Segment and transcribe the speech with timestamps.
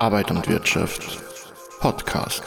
[0.00, 1.20] Arbeit und Wirtschaft
[1.78, 2.42] Podcast.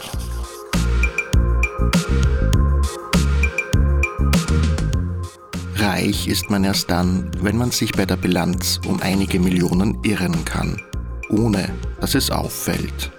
[5.76, 10.44] Reich ist man erst dann, wenn man sich bei der Bilanz um einige Millionen irren
[10.44, 10.82] kann,
[11.28, 11.70] ohne
[12.00, 13.12] dass es auffällt.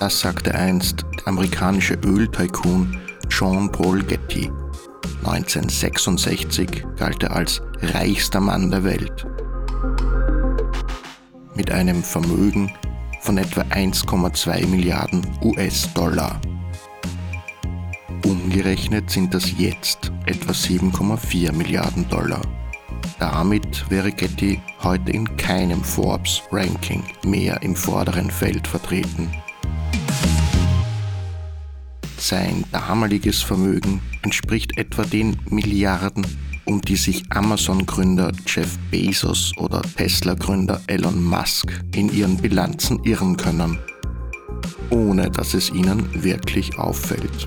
[0.00, 4.50] Das sagte einst der amerikanische Öltycoon John Paul Getty.
[5.26, 9.26] 1966 galt er als reichster Mann der Welt.
[11.56, 12.72] Mit einem Vermögen
[13.20, 16.40] von etwa 1,2 Milliarden US-Dollar.
[18.24, 22.42] Umgerechnet sind das jetzt etwa 7,4 Milliarden Dollar.
[23.20, 29.30] Damit wäre Getty heute in keinem Forbes-Ranking mehr im vorderen Feld vertreten.
[32.18, 36.26] Sein damaliges Vermögen entspricht etwa den Milliarden,
[36.66, 43.78] um die sich Amazon-Gründer Jeff Bezos oder Tesla-Gründer Elon Musk in ihren Bilanzen irren können,
[44.90, 47.46] ohne dass es ihnen wirklich auffällt.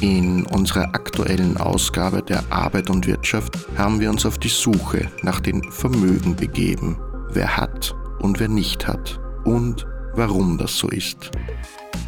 [0.00, 5.40] In unserer aktuellen Ausgabe der Arbeit und Wirtschaft haben wir uns auf die Suche nach
[5.40, 6.98] den Vermögen begeben,
[7.30, 11.30] wer hat und wer nicht hat und warum das so ist.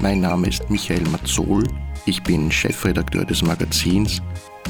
[0.01, 1.65] Mein Name ist Michael Mazzol,
[2.07, 4.23] ich bin Chefredakteur des Magazins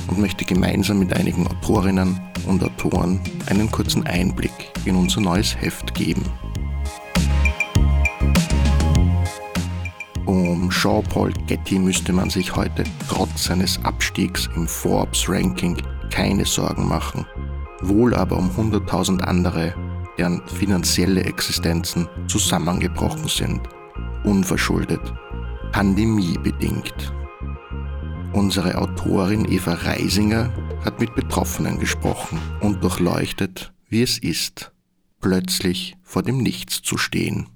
[0.08, 5.94] und möchte gemeinsam mit einigen Autorinnen und Autoren einen kurzen Einblick in unser neues Heft
[5.94, 6.24] geben.
[10.24, 15.76] Um Jean-Paul Getty müsste man sich heute trotz seines Abstiegs im Forbes-Ranking
[16.10, 17.26] keine Sorgen machen,
[17.82, 19.74] wohl aber um 100.000 andere
[20.18, 23.60] deren finanzielle Existenzen zusammengebrochen sind,
[24.24, 25.12] unverschuldet,
[25.72, 27.12] pandemiebedingt.
[28.36, 30.52] Unsere Autorin Eva Reisinger
[30.84, 34.72] hat mit Betroffenen gesprochen und durchleuchtet, wie es ist,
[35.22, 37.46] plötzlich vor dem Nichts zu stehen.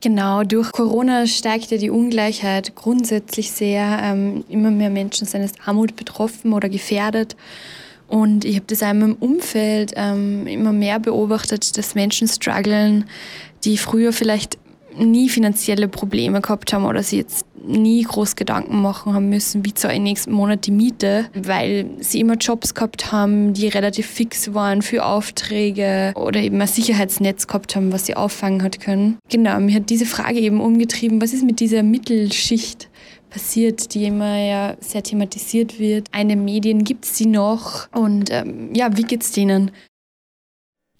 [0.00, 4.00] Genau, durch Corona steigt ja die Ungleichheit grundsätzlich sehr.
[4.02, 7.36] Ähm, immer mehr Menschen sind aus Armut betroffen oder gefährdet.
[8.08, 13.04] Und ich habe das auch in meinem Umfeld ähm, immer mehr beobachtet, dass Menschen strugglen,
[13.64, 14.56] die früher vielleicht
[14.98, 19.74] nie finanzielle Probleme gehabt haben oder sie jetzt nie groß Gedanken machen haben müssen, wie
[19.74, 24.54] zahle ich nächsten Monat die Miete, weil sie immer Jobs gehabt haben, die relativ fix
[24.54, 29.18] waren für Aufträge oder eben ein Sicherheitsnetz gehabt haben, was sie auffangen hat können.
[29.28, 32.88] Genau, mir hat diese Frage eben umgetrieben, was ist mit dieser Mittelschicht?
[33.30, 36.08] passiert, die immer ja sehr thematisiert wird.
[36.12, 39.70] Eine Medien gibt es sie noch und ähm, ja, wie geht's denen?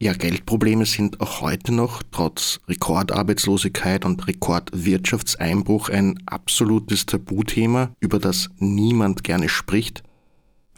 [0.03, 8.49] Ja, Geldprobleme sind auch heute noch trotz Rekordarbeitslosigkeit und Rekordwirtschaftseinbruch ein absolutes Tabuthema, über das
[8.56, 10.03] niemand gerne spricht.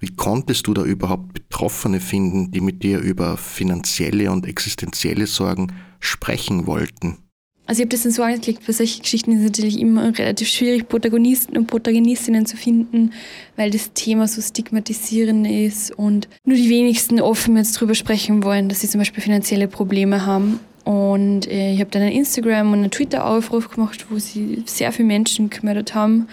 [0.01, 5.73] Wie konntest du da überhaupt Betroffene finden, die mit dir über finanzielle und existenzielle Sorgen
[6.01, 7.19] sprechen wollten?
[7.67, 10.49] Also ich habe das dann so angeklickt, bei solchen Geschichten ist es natürlich immer relativ
[10.49, 13.13] schwierig, Protagonisten und Protagonistinnen zu finden,
[13.57, 18.69] weil das Thema so stigmatisierend ist und nur die wenigsten offen jetzt darüber sprechen wollen,
[18.69, 20.59] dass sie zum Beispiel finanzielle Probleme haben.
[20.85, 25.07] Und äh, ich habe dann einen Instagram- und einen Twitter-Aufruf gemacht, wo sie sehr viele
[25.07, 26.27] Menschen gemeldet haben.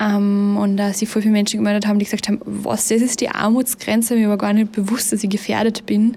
[0.00, 3.20] Ähm, und da sich voll viele Menschen gemeldet haben, die gesagt haben, was, das ist
[3.20, 6.16] die Armutsgrenze, mir war gar nicht bewusst, dass ich gefährdet bin.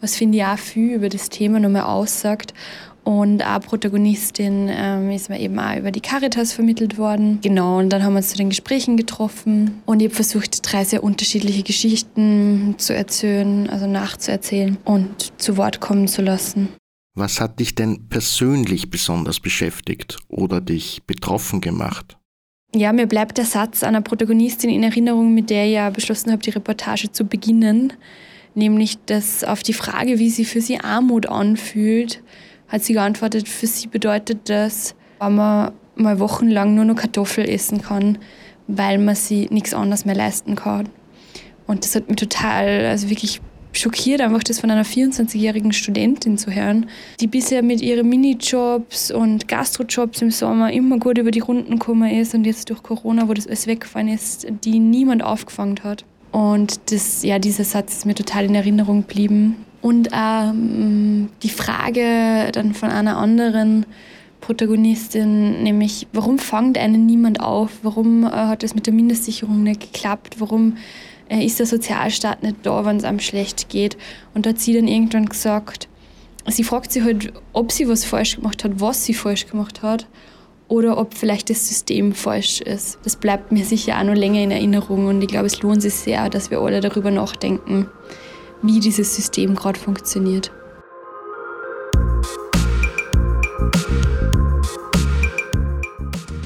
[0.00, 2.52] Was finde ich auch viel über das Thema nochmal aussagt.
[3.04, 7.38] Und eine Protagonistin ähm, ist mir eben auch über die Caritas vermittelt worden.
[7.42, 9.82] Genau, und dann haben wir uns zu den Gesprächen getroffen.
[9.84, 15.80] Und ich habe versucht, drei sehr unterschiedliche Geschichten zu erzählen, also nachzuerzählen und zu Wort
[15.80, 16.70] kommen zu lassen.
[17.14, 22.16] Was hat dich denn persönlich besonders beschäftigt oder dich betroffen gemacht?
[22.74, 26.42] Ja, mir bleibt der Satz einer Protagonistin in Erinnerung, mit der ich ja beschlossen habe,
[26.42, 27.92] die Reportage zu beginnen.
[28.56, 32.20] Nämlich, dass auf die Frage, wie sie für sie Armut anfühlt,
[32.74, 37.80] hat sie geantwortet, für sie bedeutet das, wenn man mal wochenlang nur noch Kartoffel essen
[37.80, 38.18] kann,
[38.66, 40.88] weil man sie nichts anderes mehr leisten kann.
[41.66, 43.40] Und das hat mich total, also wirklich
[43.72, 46.88] schockiert, einfach das von einer 24-jährigen Studentin zu hören,
[47.20, 52.10] die bisher mit ihren Minijobs und Gastrojobs im Sommer immer gut über die Runden gekommen
[52.10, 56.04] ist und jetzt durch Corona, wo das alles weggefallen ist, die niemand aufgefangen hat.
[56.32, 59.64] Und das, ja, dieser Satz ist mir total in Erinnerung geblieben.
[59.84, 63.84] Und ähm, die Frage dann von einer anderen
[64.40, 67.70] Protagonistin, nämlich warum fängt einen niemand auf?
[67.82, 70.36] Warum äh, hat es mit der Mindestsicherung nicht geklappt?
[70.38, 70.78] Warum
[71.28, 73.98] äh, ist der Sozialstaat nicht da, wenn es einem schlecht geht?
[74.32, 75.86] Und da hat sie dann irgendwann gesagt,
[76.46, 80.06] sie fragt sich halt, ob sie was falsch gemacht hat, was sie falsch gemacht hat
[80.66, 83.00] oder ob vielleicht das System falsch ist.
[83.04, 85.92] Das bleibt mir sicher auch noch länger in Erinnerung und ich glaube, es lohnt sich
[85.92, 87.90] sehr, dass wir alle darüber nachdenken
[88.66, 90.50] wie dieses System gerade funktioniert.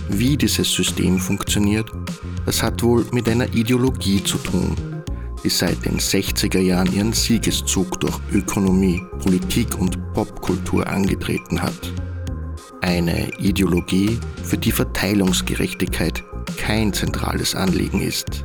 [0.09, 1.89] Wie dieses System funktioniert,
[2.45, 4.75] das hat wohl mit einer Ideologie zu tun,
[5.45, 11.93] die seit den 60er Jahren ihren Siegeszug durch Ökonomie, Politik und Popkultur angetreten hat.
[12.81, 16.25] Eine Ideologie, für die Verteilungsgerechtigkeit
[16.57, 18.45] kein zentrales Anliegen ist,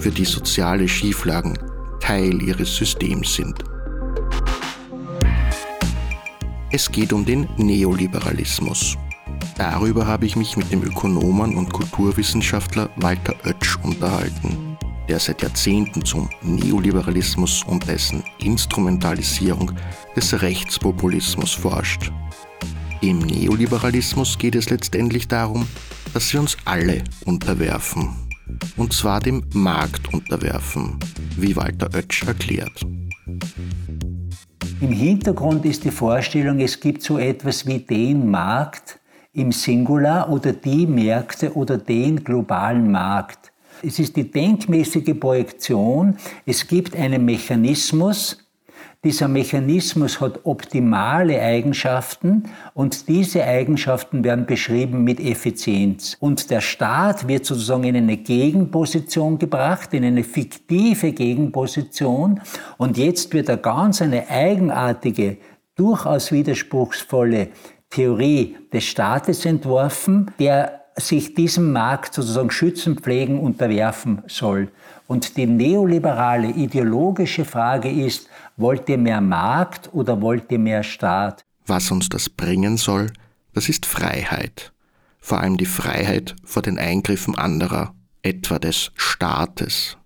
[0.00, 1.58] für die soziale Schieflagen
[2.02, 3.62] Teil ihres Systems sind.
[6.72, 8.98] Es geht um den Neoliberalismus.
[9.56, 14.76] Darüber habe ich mich mit dem Ökonomen und Kulturwissenschaftler Walter Oetsch unterhalten,
[15.08, 19.70] der seit Jahrzehnten zum Neoliberalismus und dessen Instrumentalisierung
[20.16, 22.10] des Rechtspopulismus forscht.
[23.00, 25.68] Im Neoliberalismus geht es letztendlich darum,
[26.14, 28.21] dass wir uns alle unterwerfen.
[28.76, 30.98] Und zwar dem Markt unterwerfen,
[31.36, 32.82] wie Walter Oetsch erklärt.
[34.80, 38.98] Im Hintergrund ist die Vorstellung, es gibt so etwas wie den Markt
[39.32, 43.52] im Singular oder die Märkte oder den globalen Markt.
[43.82, 46.16] Es ist die denkmäßige Projektion,
[46.46, 48.41] es gibt einen Mechanismus,
[49.04, 56.16] dieser Mechanismus hat optimale Eigenschaften und diese Eigenschaften werden beschrieben mit Effizienz.
[56.20, 62.40] Und der Staat wird sozusagen in eine Gegenposition gebracht, in eine fiktive Gegenposition.
[62.78, 65.38] Und jetzt wird er ganz eine eigenartige,
[65.74, 67.48] durchaus widerspruchsvolle
[67.90, 74.70] Theorie des Staates entworfen, der sich diesem Markt sozusagen schützen, pflegen, unterwerfen soll.
[75.06, 81.44] Und die neoliberale ideologische Frage ist, wollt ihr mehr Markt oder wollt ihr mehr Staat?
[81.66, 83.12] Was uns das bringen soll,
[83.54, 84.72] das ist Freiheit.
[85.20, 89.96] Vor allem die Freiheit vor den Eingriffen anderer, etwa des Staates.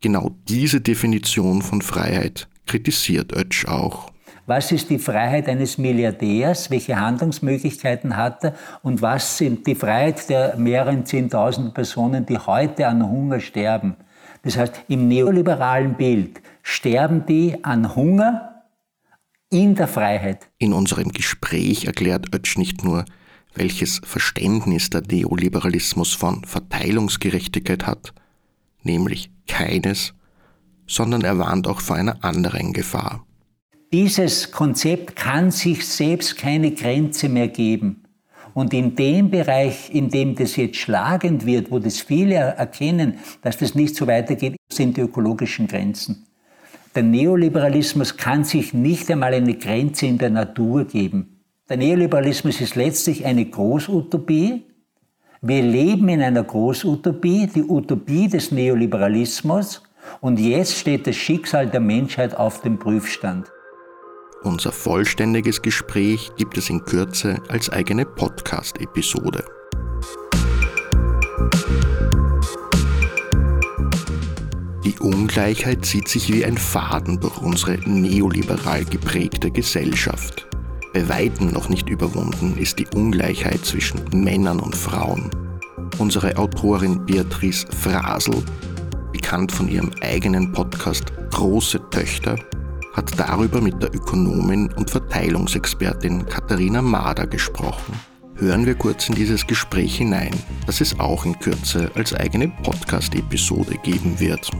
[0.00, 4.11] Genau diese Definition von Freiheit kritisiert Oetsch auch.
[4.46, 6.68] Was ist die Freiheit eines Milliardärs?
[6.68, 8.54] Welche Handlungsmöglichkeiten hat er?
[8.82, 13.96] Und was sind die Freiheit der mehreren Zehntausend Personen, die heute an Hunger sterben?
[14.42, 18.64] Das heißt, im neoliberalen Bild sterben die an Hunger
[19.48, 20.48] in der Freiheit.
[20.58, 23.04] In unserem Gespräch erklärt Oetsch nicht nur,
[23.54, 28.12] welches Verständnis der Neoliberalismus von Verteilungsgerechtigkeit hat,
[28.82, 30.14] nämlich keines,
[30.88, 33.24] sondern er warnt auch vor einer anderen Gefahr.
[33.92, 38.04] Dieses Konzept kann sich selbst keine Grenze mehr geben.
[38.54, 43.58] Und in dem Bereich, in dem das jetzt schlagend wird, wo das viele erkennen, dass
[43.58, 46.24] das nicht so weitergeht, sind die ökologischen Grenzen.
[46.94, 51.40] Der Neoliberalismus kann sich nicht einmal eine Grenze in der Natur geben.
[51.68, 54.62] Der Neoliberalismus ist letztlich eine Großutopie.
[55.42, 59.82] Wir leben in einer Großutopie, die Utopie des Neoliberalismus.
[60.22, 63.52] Und jetzt steht das Schicksal der Menschheit auf dem Prüfstand.
[64.44, 69.44] Unser vollständiges Gespräch gibt es in Kürze als eigene Podcast-Episode.
[74.84, 80.48] Die Ungleichheit zieht sich wie ein Faden durch unsere neoliberal geprägte Gesellschaft.
[80.92, 85.30] Bei weitem noch nicht überwunden ist die Ungleichheit zwischen Männern und Frauen.
[85.98, 88.42] Unsere Autorin Beatrice Frasel,
[89.12, 92.36] bekannt von ihrem eigenen Podcast Große Töchter,
[92.92, 97.94] hat darüber mit der Ökonomin und Verteilungsexpertin Katharina Mader gesprochen.
[98.36, 100.32] Hören wir kurz in dieses Gespräch hinein,
[100.66, 104.50] das es auch in Kürze als eigene Podcast-Episode geben wird.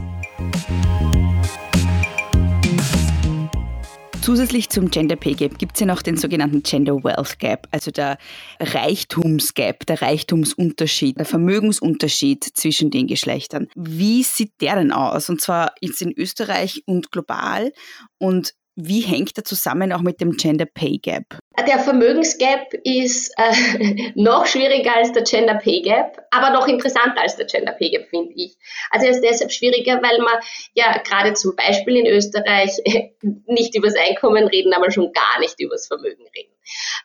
[4.23, 7.91] Zusätzlich zum Gender Pay Gap gibt es ja noch den sogenannten Gender Wealth Gap, also
[7.91, 8.17] der
[8.61, 13.67] Reichtumsgap, der Reichtumsunterschied, der Vermögensunterschied zwischen den Geschlechtern.
[13.75, 15.29] Wie sieht der denn aus?
[15.29, 17.73] Und zwar jetzt in Österreich und global.
[18.17, 21.37] Und wie hängt er zusammen auch mit dem Gender Pay Gap?
[21.67, 27.35] Der Vermögensgap ist äh, noch schwieriger als der Gender Pay Gap, aber noch interessanter als
[27.35, 28.55] der Gender Pay Gap, finde ich.
[28.89, 30.33] Also er ist deshalb schwieriger, weil man
[30.73, 32.71] ja gerade zum Beispiel in Österreich
[33.45, 36.53] nicht über das Einkommen reden, aber schon gar nicht über das Vermögen reden.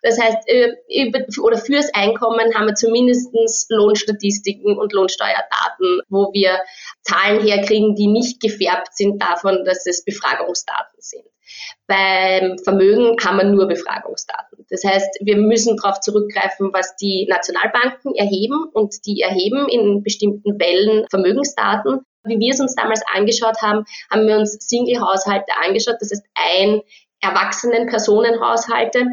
[0.02, 3.34] Das heißt, äh, über, oder fürs Einkommen haben wir zumindest
[3.70, 6.60] Lohnstatistiken und Lohnsteuerdaten, wo wir
[7.02, 11.24] Zahlen herkriegen, die nicht gefärbt sind davon, dass es Befragungsdaten sind.
[11.86, 14.37] Beim Vermögen haben wir nur Befragungsdaten.
[14.70, 20.58] Das heißt, wir müssen darauf zurückgreifen, was die Nationalbanken erheben und die erheben in bestimmten
[20.58, 22.00] Fällen Vermögensdaten.
[22.24, 25.96] Wie wir es uns damals angeschaut haben, haben wir uns Single-Haushalte angeschaut.
[26.00, 26.82] Das heißt, ein
[27.20, 29.06] erwachsenen Personenhaushalte,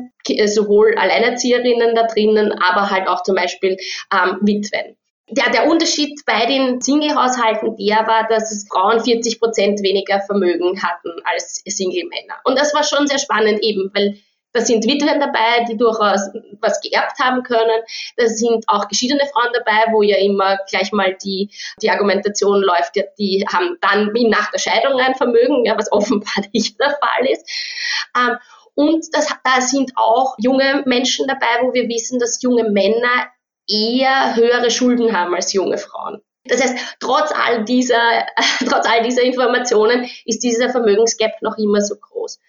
[0.45, 3.77] sowohl Alleinerzieherinnen da drinnen, aber halt auch zum Beispiel
[4.13, 4.97] ähm, Witwen.
[5.29, 11.09] Der, der Unterschied bei den Single-Haushalten, der war, dass Frauen 40 Prozent weniger Vermögen hatten
[11.23, 12.35] als Single-Männer.
[12.43, 14.19] Und das war schon sehr spannend eben, weil
[14.55, 16.29] da sind Witwen dabei, die durchaus
[16.61, 17.81] was geerbt haben können.
[18.15, 22.95] Da sind auch geschiedene Frauen dabei, wo ja immer gleich mal die, die Argumentation läuft,
[22.95, 26.91] ja, die haben dann wie nach der Scheidung ein Vermögen, ja, was offenbar nicht der
[26.91, 27.47] Fall ist.
[28.17, 28.37] Ähm,
[28.75, 33.27] und das, da sind auch junge Menschen dabei, wo wir wissen, dass junge Männer
[33.69, 36.21] eher höhere Schulden haben als junge Frauen.
[36.45, 38.25] Das heißt, trotz all dieser,
[38.69, 42.39] trotz all dieser Informationen ist dieser Vermögensgap noch immer so groß.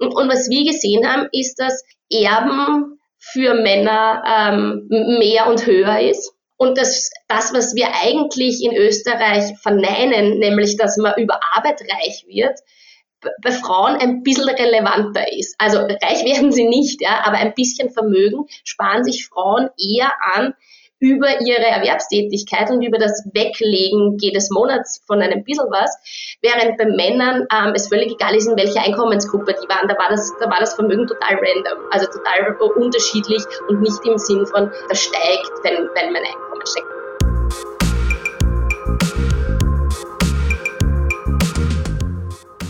[0.00, 4.86] Und, was wir gesehen haben, ist, dass Erben für Männer ähm,
[5.18, 6.32] mehr und höher ist.
[6.56, 12.24] Und dass das, was wir eigentlich in Österreich verneinen, nämlich dass man über Arbeit reich
[12.26, 12.58] wird,
[13.42, 15.54] bei Frauen ein bisschen relevanter ist.
[15.58, 20.54] Also reich werden sie nicht, ja, aber ein bisschen Vermögen sparen sich Frauen eher an
[21.00, 25.90] über ihre Erwerbstätigkeit und über das Weglegen jedes Monats von einem bisschen was,
[26.42, 29.88] während bei Männern ähm, es völlig egal ist, in welcher Einkommensgruppe die waren.
[29.88, 34.18] Da war, das, da war das Vermögen total random, also total unterschiedlich und nicht im
[34.18, 36.86] Sinn von, das steigt, wenn, wenn mein Einkommen steigt.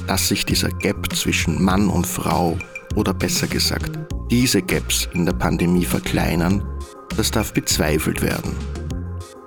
[0.06, 2.58] dass sich dieser Gap zwischen Mann und Frau
[2.96, 3.92] oder besser gesagt
[4.28, 6.64] diese Gaps in der Pandemie verkleinern,
[7.16, 8.54] das darf bezweifelt werden.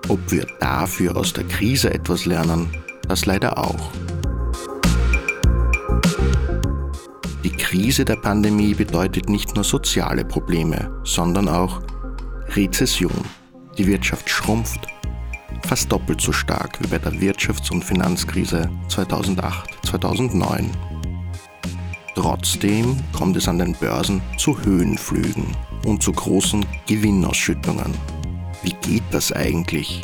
[0.09, 2.69] Ob wir dafür aus der Krise etwas lernen,
[3.07, 3.91] das leider auch.
[7.43, 11.81] Die Krise der Pandemie bedeutet nicht nur soziale Probleme, sondern auch
[12.49, 13.25] Rezession.
[13.77, 14.87] Die Wirtschaft schrumpft,
[15.65, 20.92] fast doppelt so stark wie bei der Wirtschafts- und Finanzkrise 2008-2009.
[22.15, 25.45] Trotzdem kommt es an den Börsen zu Höhenflügen
[25.85, 27.91] und zu großen Gewinnausschüttungen.
[28.61, 30.01] Wie geht das eigentlich?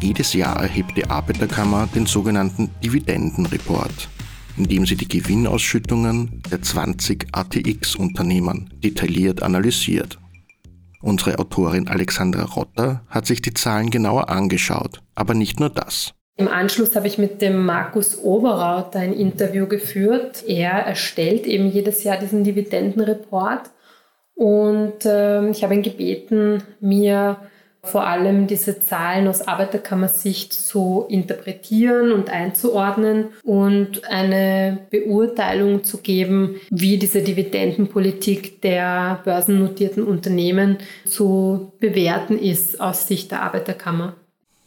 [0.00, 4.08] Jedes Jahr erhebt die Arbeiterkammer den sogenannten Dividendenreport,
[4.56, 10.18] in dem sie die Gewinnausschüttungen der 20 ATX-Unternehmen detailliert analysiert.
[11.00, 16.14] Unsere Autorin Alexandra Rotter hat sich die Zahlen genauer angeschaut, aber nicht nur das.
[16.36, 20.42] Im Anschluss habe ich mit dem Markus Oberrauter ein Interview geführt.
[20.48, 23.70] Er erstellt eben jedes Jahr diesen Dividendenreport
[24.34, 27.38] und äh, ich habe ihn gebeten, mir
[27.84, 36.56] vor allem diese Zahlen aus Arbeiterkammersicht zu interpretieren und einzuordnen und eine Beurteilung zu geben,
[36.70, 44.16] wie diese Dividendenpolitik der börsennotierten Unternehmen zu bewerten ist aus Sicht der Arbeiterkammer.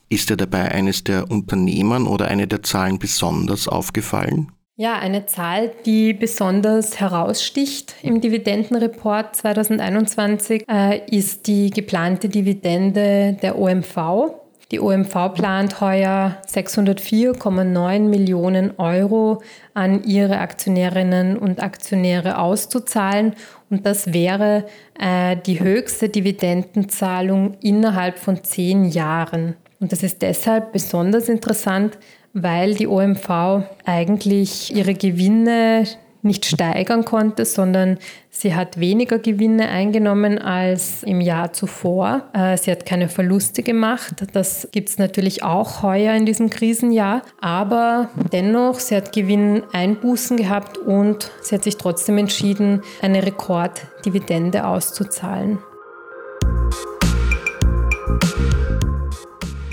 [0.09, 4.51] Ist dir dabei eines der Unternehmen oder eine der Zahlen besonders aufgefallen?
[4.79, 13.57] Ja, eine Zahl, die besonders heraussticht im Dividendenreport 2021, äh, ist die geplante Dividende der
[13.57, 14.35] OMV.
[14.71, 19.41] Die OMV plant heuer 604,9 Millionen Euro
[19.73, 23.33] an ihre Aktionärinnen und Aktionäre auszuzahlen.
[23.69, 24.65] Und das wäre
[24.99, 29.55] äh, die höchste Dividendenzahlung innerhalb von zehn Jahren.
[29.79, 31.97] Und das ist deshalb besonders interessant,
[32.33, 35.85] weil die OMV eigentlich ihre Gewinne
[36.23, 37.97] nicht steigern konnte, sondern
[38.29, 42.23] sie hat weniger Gewinne eingenommen als im Jahr zuvor.
[42.33, 44.13] Äh, sie hat keine Verluste gemacht.
[44.33, 47.21] Das gibt es natürlich auch heuer in diesem Krisenjahr.
[47.39, 55.59] Aber dennoch, sie hat Gewinneinbußen gehabt und sie hat sich trotzdem entschieden, eine Rekorddividende auszuzahlen.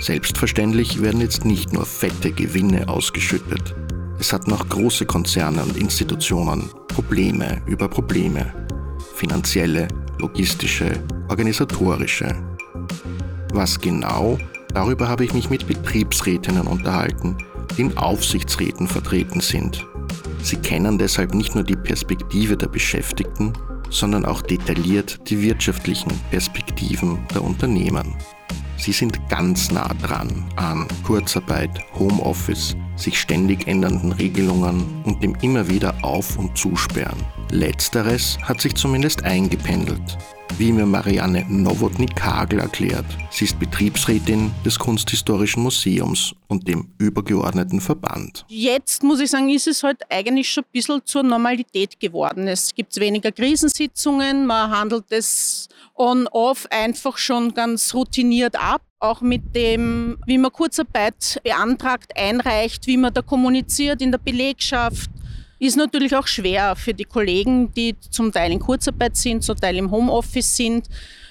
[0.05, 3.73] Selbstverständlich werden jetzt nicht nur fette Gewinne ausgeschüttet.
[4.19, 8.53] Es hatten auch große Konzerne und Institutionen Probleme über Probleme.
[9.15, 9.87] Finanzielle,
[10.19, 10.91] logistische,
[11.27, 12.35] organisatorische.
[13.51, 14.37] Was genau,
[14.75, 17.39] darüber habe ich mich mit Betriebsrätinnen unterhalten,
[17.75, 19.87] die in Aufsichtsräten vertreten sind.
[20.43, 23.53] Sie kennen deshalb nicht nur die Perspektive der Beschäftigten,
[23.89, 28.15] sondern auch detailliert die wirtschaftlichen Perspektiven der Unternehmen.
[28.77, 35.67] Sie sind ganz nah dran an Kurzarbeit, Homeoffice, sich ständig ändernden Regelungen und dem immer
[35.67, 37.19] wieder Auf- und Zusperren.
[37.51, 40.17] Letzteres hat sich zumindest eingependelt,
[40.57, 43.05] wie mir Marianne Nowotny-Kagel erklärt.
[43.29, 48.45] Sie ist Betriebsrätin des Kunsthistorischen Museums und dem übergeordneten Verband.
[48.47, 52.47] Jetzt muss ich sagen, ist es halt eigentlich schon ein bisschen zur Normalität geworden.
[52.47, 58.81] Es gibt weniger Krisensitzungen, man handelt es on-off einfach schon ganz routiniert ab.
[58.99, 65.11] Auch mit dem, wie man Kurzarbeit beantragt, einreicht, wie man da kommuniziert in der Belegschaft.
[65.57, 69.77] Ist natürlich auch schwer für die Kollegen, die zum Teil in Kurzarbeit sind, zum Teil
[69.77, 70.87] im Homeoffice sind.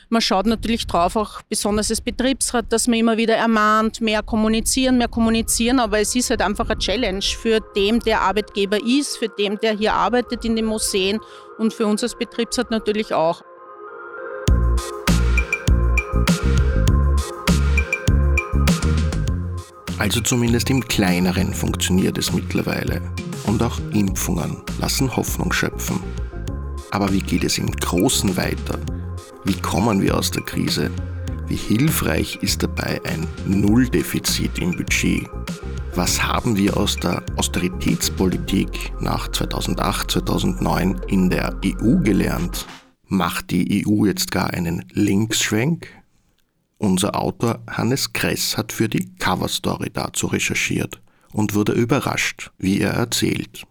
[0.09, 4.97] Man schaut natürlich drauf, auch besonders als Betriebsrat, dass man immer wieder ermahnt, mehr kommunizieren,
[4.97, 9.29] mehr kommunizieren, aber es ist halt einfach eine Challenge für dem, der Arbeitgeber ist, für
[9.29, 11.21] dem, der hier arbeitet in den Museen
[11.59, 13.43] und für uns als Betriebsrat natürlich auch.
[20.05, 23.01] Also zumindest im kleineren funktioniert es mittlerweile.
[23.47, 25.99] Und auch Impfungen lassen Hoffnung schöpfen.
[26.91, 28.79] Aber wie geht es im Großen weiter?
[29.45, 30.91] Wie kommen wir aus der Krise?
[31.47, 35.27] Wie hilfreich ist dabei ein Nulldefizit im Budget?
[35.95, 42.67] Was haben wir aus der Austeritätspolitik nach 2008, 2009 in der EU gelernt?
[43.07, 45.89] Macht die EU jetzt gar einen Linksschwenk?
[46.79, 51.01] Unser Autor Hannes Kress hat für die Coverstory dazu recherchiert
[51.33, 53.65] und wurde überrascht, wie er erzählt.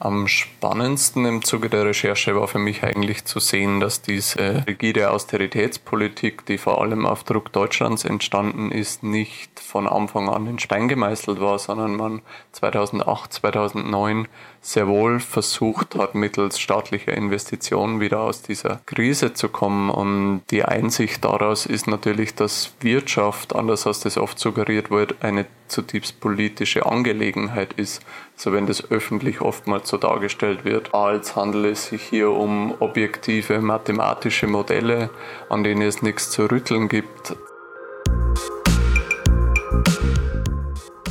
[0.00, 5.10] Am spannendsten im Zuge der Recherche war für mich eigentlich zu sehen, dass diese rigide
[5.10, 10.86] Austeritätspolitik, die vor allem auf Druck Deutschlands entstanden ist, nicht von Anfang an in Stein
[10.86, 14.28] gemeißelt war, sondern man 2008, 2009
[14.60, 19.90] sehr wohl versucht hat, mittels staatlicher Investitionen wieder aus dieser Krise zu kommen.
[19.90, 25.46] Und die Einsicht daraus ist natürlich, dass Wirtschaft, anders als das oft suggeriert wird, eine
[25.68, 28.02] zutiefst politische Angelegenheit ist.
[28.36, 33.60] Also wenn das öffentlich oftmals so dargestellt wird, als handele es sich hier um objektive
[33.60, 35.10] mathematische Modelle,
[35.48, 37.36] an denen es nichts zu rütteln gibt.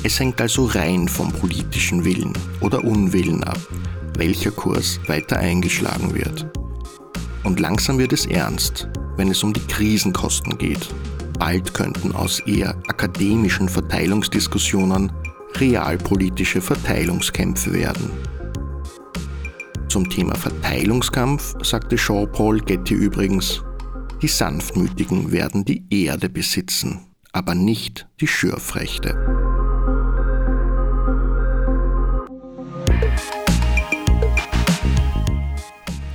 [0.04, 3.60] Es hängt also rein vom politischen Willen oder Unwillen ab,
[4.18, 6.46] welcher Kurs weiter eingeschlagen wird.
[7.44, 8.88] Und langsam wird es ernst,
[9.18, 10.88] wenn es um die Krisenkosten geht.
[11.40, 15.12] Bald könnten aus eher akademischen Verteilungsdiskussionen
[15.56, 18.12] realpolitische Verteilungskämpfe werden.
[19.88, 23.64] Zum Thema Verteilungskampf sagte Jean-Paul Getty übrigens,
[24.22, 27.00] die Sanftmütigen werden die Erde besitzen,
[27.32, 29.47] aber nicht die Schürfrechte.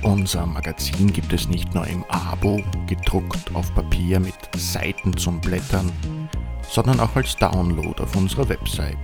[0.03, 5.91] Unser Magazin gibt es nicht nur im Abo, gedruckt auf Papier mit Seiten zum Blättern,
[6.69, 8.97] sondern auch als Download auf unserer Website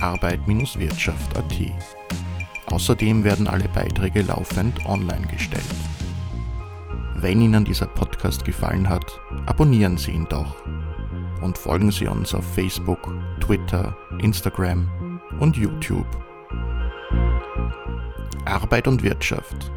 [0.00, 2.72] arbeit-wirtschaft.at.
[2.72, 5.62] Außerdem werden alle Beiträge laufend online gestellt.
[7.16, 10.56] Wenn Ihnen dieser Podcast gefallen hat, abonnieren Sie ihn doch
[11.42, 16.06] und folgen Sie uns auf Facebook, Twitter, Instagram und YouTube.
[18.46, 19.70] Arbeit und Wirtschaft,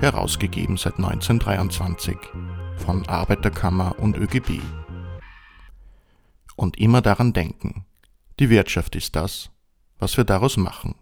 [0.00, 2.16] herausgegeben seit 1923
[2.76, 4.60] von Arbeiterkammer und ÖGB.
[6.56, 7.84] Und immer daran denken,
[8.38, 9.50] die Wirtschaft ist das,
[9.98, 10.94] was wir daraus machen.